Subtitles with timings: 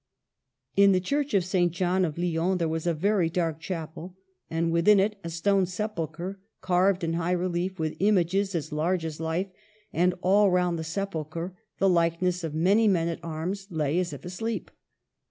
[0.75, 1.71] In the Church of St.
[1.71, 4.17] John of Lyons there was a very dark chapel,
[4.49, 9.19] and within it a stone sepulchre carved in high relief with images as large as
[9.19, 9.51] life,
[9.93, 14.25] and all round the sepulchre the likeness of many men at arms lay as if
[14.25, 14.71] asleep.